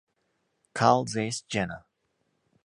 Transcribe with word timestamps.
Carl 0.73 1.05
Zeiss 1.07 1.45
Jena 1.47 1.85